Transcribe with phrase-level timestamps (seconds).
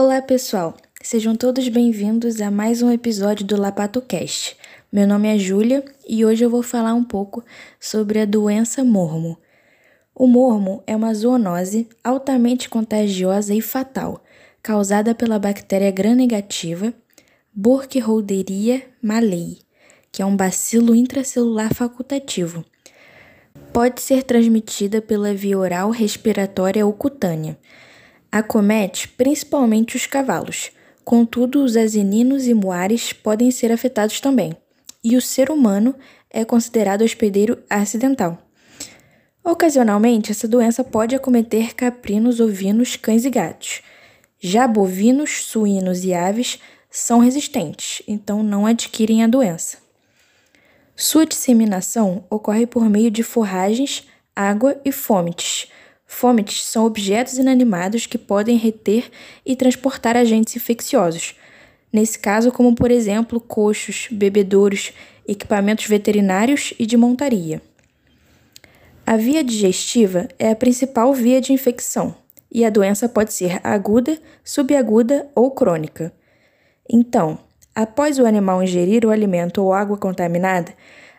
[0.00, 0.76] Olá, pessoal.
[1.02, 4.56] Sejam todos bem-vindos a mais um episódio do Lapato Cast.
[4.92, 7.44] Meu nome é Júlia e hoje eu vou falar um pouco
[7.80, 9.36] sobre a doença mormo.
[10.14, 14.22] O mormo é uma zoonose altamente contagiosa e fatal,
[14.62, 16.94] causada pela bactéria gram-negativa
[17.52, 19.58] Burkholderia malei,
[20.12, 22.64] que é um bacilo intracelular facultativo.
[23.72, 27.58] Pode ser transmitida pela via oral, respiratória ou cutânea.
[28.30, 30.70] Acomete principalmente os cavalos,
[31.04, 34.54] contudo, os asininos e muares podem ser afetados também,
[35.02, 35.94] e o ser humano
[36.30, 38.38] é considerado hospedeiro acidental.
[39.42, 43.80] Ocasionalmente, essa doença pode acometer caprinos, ovinos, cães e gatos.
[44.38, 49.78] Já bovinos, suínos e aves são resistentes, então não adquirem a doença.
[50.94, 54.06] Sua disseminação ocorre por meio de forragens,
[54.36, 55.68] água e fômites.
[56.10, 59.10] Fômites são objetos inanimados que podem reter
[59.44, 61.36] e transportar agentes infecciosos.
[61.92, 64.92] Nesse caso, como por exemplo, coxos, bebedouros,
[65.28, 67.60] equipamentos veterinários e de montaria.
[69.06, 72.16] A via digestiva é a principal via de infecção
[72.50, 76.10] e a doença pode ser aguda, subaguda ou crônica.
[76.90, 77.38] Então,
[77.74, 80.72] após o animal ingerir o alimento ou água contaminada,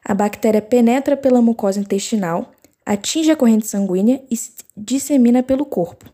[0.04, 2.52] a bactéria penetra pela mucosa intestinal,
[2.90, 6.12] atinge a corrente sanguínea e se dissemina pelo corpo.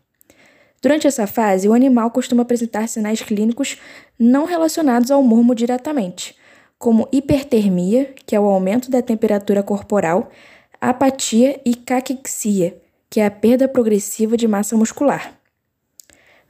[0.82, 3.78] Durante essa fase, o animal costuma apresentar sinais clínicos
[4.18, 6.36] não relacionados ao mormo diretamente,
[6.78, 10.30] como hipertermia, que é o aumento da temperatura corporal,
[10.78, 12.76] apatia e caquexia,
[13.08, 15.32] que é a perda progressiva de massa muscular.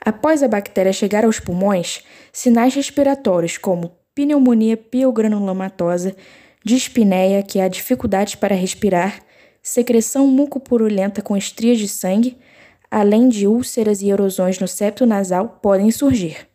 [0.04, 2.02] Após a bactéria chegar aos pulmões,
[2.32, 6.16] sinais respiratórios como pneumonia piogranulomatosa,
[6.64, 9.24] dispneia, que é a dificuldade para respirar,
[9.66, 12.38] secreção mucopurulenta com estrias de sangue,
[12.88, 16.46] além de úlceras e erosões no septo nasal, podem surgir.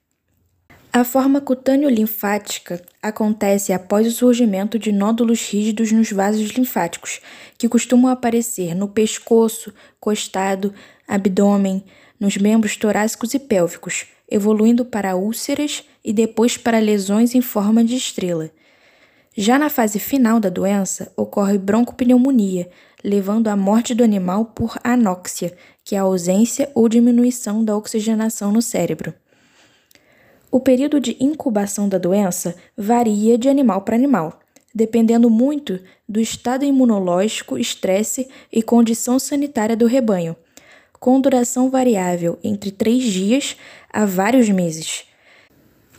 [0.94, 7.20] A forma cutâneo-linfática acontece após o surgimento de nódulos rígidos nos vasos linfáticos,
[7.58, 10.74] que costumam aparecer no pescoço, costado,
[11.06, 11.84] abdômen,
[12.18, 17.98] nos membros torácicos e pélvicos, evoluindo para úlceras e depois para lesões em forma de
[17.98, 18.50] estrela.
[19.36, 22.70] Já na fase final da doença, ocorre broncopneumonia,
[23.02, 25.56] levando à morte do animal por anóxia,
[25.86, 29.14] que é a ausência ou diminuição da oxigenação no cérebro.
[30.52, 34.38] O período de incubação da doença varia de animal para animal,
[34.76, 40.36] dependendo muito do estado imunológico, estresse e condição sanitária do rebanho,
[41.00, 43.56] com duração variável entre três dias
[43.92, 45.06] a vários meses.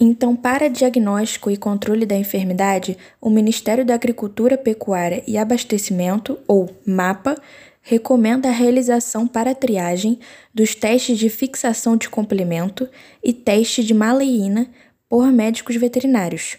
[0.05, 6.69] Então, para diagnóstico e controle da enfermidade, o Ministério da Agricultura, Pecuária e Abastecimento, ou
[6.85, 7.41] MAPA,
[7.81, 10.19] recomenda a realização para triagem
[10.53, 12.89] dos testes de fixação de complemento
[13.23, 14.69] e teste de maleína
[15.09, 16.57] por médicos veterinários.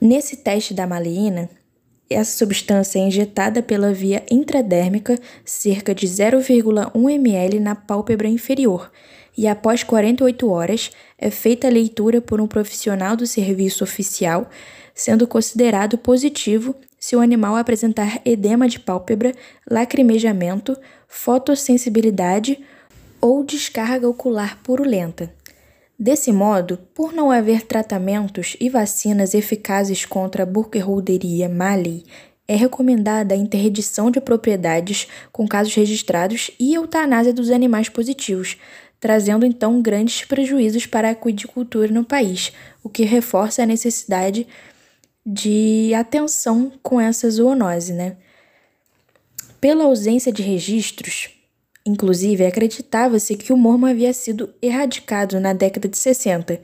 [0.00, 1.50] Nesse teste da maleína,
[2.08, 8.92] essa substância é injetada pela via intradérmica cerca de 0,1 ml na pálpebra inferior
[9.36, 14.48] e após 48 horas é feita a leitura por um profissional do serviço oficial,
[14.94, 19.32] sendo considerado positivo se o animal apresentar edema de pálpebra,
[19.68, 20.76] lacrimejamento,
[21.08, 22.60] fotossensibilidade
[23.20, 25.32] ou descarga ocular purulenta.
[25.98, 32.04] Desse modo, por não haver tratamentos e vacinas eficazes contra a Burkholderia malii,
[32.48, 38.58] é recomendada a interdição de propriedades com casos registrados e eutanásia dos animais positivos,
[39.02, 42.52] trazendo então grandes prejuízos para a aquicultura no país,
[42.84, 44.46] o que reforça a necessidade
[45.26, 48.16] de atenção com essa zoonose, né?
[49.60, 51.30] Pela ausência de registros,
[51.84, 56.60] inclusive acreditava-se que o mormo havia sido erradicado na década de 60.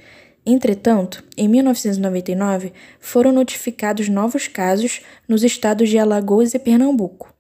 [0.47, 7.35] Entretanto, em 1999, foram notificados novos casos nos estados de Alagoas e Pernambuco.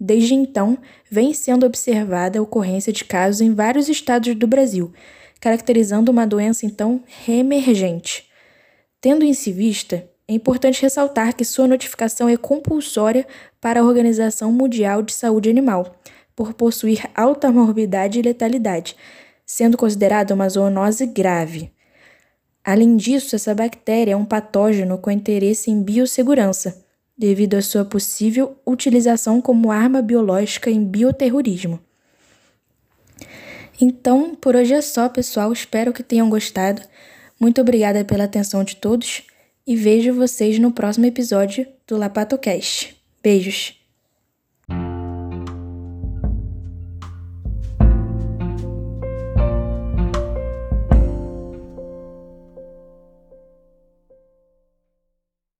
[0.00, 0.78] Desde então,
[1.10, 4.90] vem sendo observada a ocorrência de casos em vários estados do Brasil,
[5.38, 8.26] caracterizando uma doença então reemergente.
[8.98, 13.26] Tendo em se vista é importante ressaltar que sua notificação é compulsória
[13.60, 15.94] para a Organização Mundial de Saúde Animal,
[16.34, 18.96] por possuir alta morbidade e letalidade,
[19.44, 21.72] sendo considerada uma zoonose grave.
[22.64, 26.86] Além disso, essa bactéria é um patógeno com interesse em biossegurança,
[27.20, 31.78] devido à sua possível utilização como arma biológica em bioterrorismo.
[33.78, 35.52] Então, por hoje é só, pessoal.
[35.52, 36.80] Espero que tenham gostado.
[37.38, 39.22] Muito obrigada pela atenção de todos
[39.66, 42.96] e vejo vocês no próximo episódio do LapatoCast.
[43.22, 43.79] Beijos!